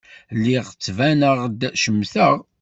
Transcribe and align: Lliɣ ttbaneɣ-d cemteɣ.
Lliɣ 0.37 0.65
ttbaneɣ-d 0.71 1.61
cemteɣ. 1.81 2.35